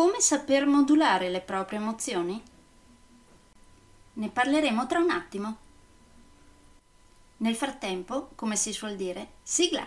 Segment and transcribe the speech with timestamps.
[0.00, 2.42] Come saper modulare le proprie emozioni?
[4.14, 5.56] Ne parleremo tra un attimo.
[7.36, 9.86] Nel frattempo, come si suol dire, sigla!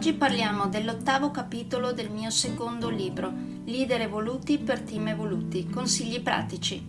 [0.00, 3.30] Oggi parliamo dell'ottavo capitolo del mio secondo libro,
[3.66, 6.82] Leader evoluti per team evoluti, consigli pratici.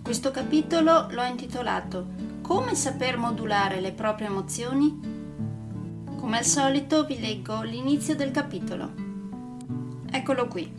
[0.00, 2.06] Questo capitolo l'ho intitolato
[2.42, 5.00] Come saper modulare le proprie emozioni?
[6.14, 8.92] Come al solito vi leggo l'inizio del capitolo.
[10.12, 10.72] Eccolo qui.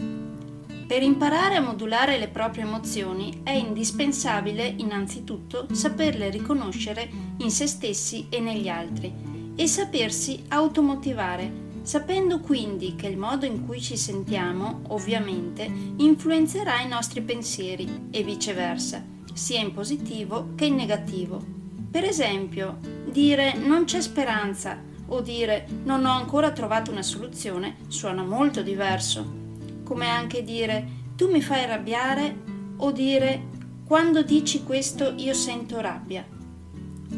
[0.88, 7.10] Per imparare a modulare le proprie emozioni è indispensabile innanzitutto saperle riconoscere
[7.40, 13.66] in se stessi e negli altri e sapersi automotivare, sapendo quindi che il modo in
[13.66, 19.04] cui ci sentiamo, ovviamente, influenzerà i nostri pensieri e viceversa,
[19.34, 21.44] sia in positivo che in negativo.
[21.90, 22.78] Per esempio,
[23.10, 29.40] dire non c'è speranza o dire non ho ancora trovato una soluzione suona molto diverso,
[29.84, 32.36] come anche dire tu mi fai arrabbiare
[32.78, 33.50] o dire
[33.86, 36.26] quando dici questo io sento rabbia,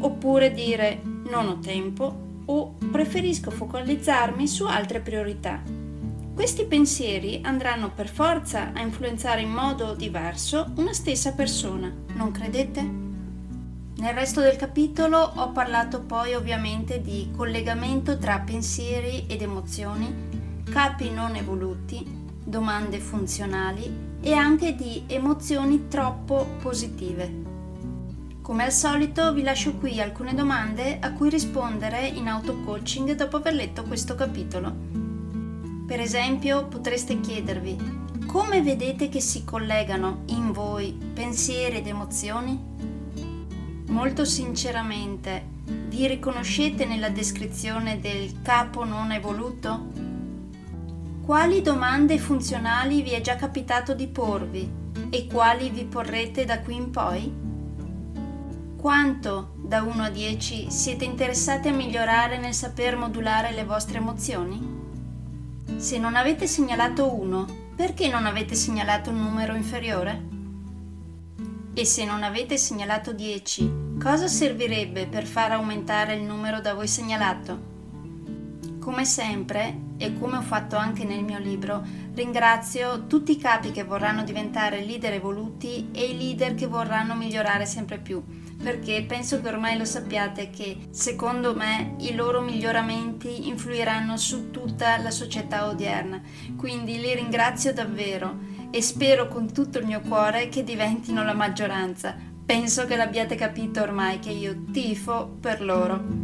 [0.00, 1.00] oppure dire
[1.30, 5.62] non ho tempo o preferisco focalizzarmi su altre priorità.
[6.34, 13.02] Questi pensieri andranno per forza a influenzare in modo diverso una stessa persona, non credete?
[13.96, 20.12] Nel resto del capitolo ho parlato poi ovviamente di collegamento tra pensieri ed emozioni,
[20.68, 22.04] capi non evoluti,
[22.42, 27.53] domande funzionali e anche di emozioni troppo positive.
[28.44, 33.54] Come al solito vi lascio qui alcune domande a cui rispondere in auto-coaching dopo aver
[33.54, 34.70] letto questo capitolo.
[35.86, 42.62] Per esempio potreste chiedervi come vedete che si collegano in voi pensieri ed emozioni?
[43.86, 45.42] Molto sinceramente,
[45.88, 49.86] vi riconoscete nella descrizione del capo non evoluto?
[51.24, 54.70] Quali domande funzionali vi è già capitato di porvi
[55.08, 57.53] e quali vi porrete da qui in poi?
[58.84, 64.60] Quanto, da 1 a 10, siete interessati a migliorare nel saper modulare le vostre emozioni?
[65.76, 70.22] Se non avete segnalato 1, perché non avete segnalato un numero inferiore?
[71.72, 76.86] E se non avete segnalato 10, cosa servirebbe per far aumentare il numero da voi
[76.86, 77.73] segnalato?
[78.84, 83.82] Come sempre, e come ho fatto anche nel mio libro, ringrazio tutti i capi che
[83.82, 88.22] vorranno diventare leader evoluti e i leader che vorranno migliorare sempre più
[88.62, 94.96] perché penso che ormai lo sappiate che secondo me i loro miglioramenti influiranno su tutta
[94.98, 96.20] la società odierna.
[96.56, 98.38] Quindi li ringrazio davvero
[98.70, 102.14] e spero con tutto il mio cuore che diventino la maggioranza.
[102.46, 106.23] Penso che l'abbiate capito ormai che io tifo per loro.